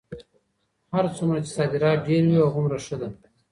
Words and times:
هر 0.93 1.05
څومره 1.17 1.39
چې 1.45 1.49
صادرات 1.57 1.97
ډېر 2.07 2.23
وي 2.29 2.39
هغومره 2.45 2.77
ښه 2.85 2.95
ده. 3.01 3.09